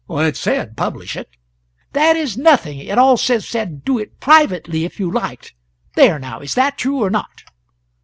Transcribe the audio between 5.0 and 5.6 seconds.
liked.